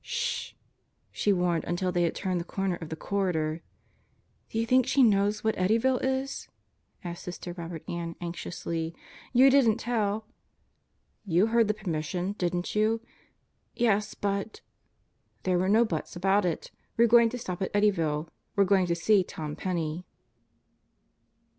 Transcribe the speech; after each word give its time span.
"Sh!"... 0.03 0.53
she 1.11 1.31
warned 1.31 1.63
until 1.65 1.91
they 1.91 2.01
had 2.01 2.15
turned 2.15 2.39
the 2.41 2.43
corner 2.43 2.73
of 2.77 2.89
the 2.89 2.95
corridor. 2.95 3.61
"Do 4.49 4.57
you 4.57 4.65
think 4.65 4.87
she 4.87 5.03
knows 5.03 5.43
what 5.43 5.55
Eddyville 5.57 6.03
is?" 6.03 6.47
asked 7.03 7.21
Sister 7.23 7.53
Robert 7.53 7.87
Ann 7.87 8.15
anxiously. 8.19 8.95
"You 9.31 9.51
didn't 9.51 9.77
tell..." 9.77 10.25
"You 11.33 11.45
heard 11.53 11.67
the 11.67 11.75
permission, 11.75 12.31
didn't 12.39 12.73
you?" 12.73 13.01
"Yes, 13.75 14.15
but..." 14.15 14.61
"There 15.43 15.59
were 15.59 15.69
no 15.69 15.85
'buts' 15.85 16.15
about 16.15 16.45
it. 16.45 16.71
We're 16.97 17.05
going 17.07 17.29
to 17.29 17.37
stop 17.37 17.61
at 17.61 17.69
Eddy 17.71 17.91
ville. 17.91 18.27
We're 18.55 18.63
going 18.63 18.87
to 18.87 18.95
see 18.95 19.23
Tom 19.23 19.55
Penney." 19.55 20.07